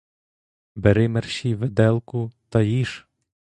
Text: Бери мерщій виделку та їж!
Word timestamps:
Бери 0.75 1.07
мерщій 1.09 1.55
виделку 1.55 2.31
та 2.49 2.61
їж! 2.61 3.07